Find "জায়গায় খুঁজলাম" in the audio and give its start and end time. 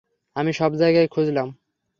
0.75-1.47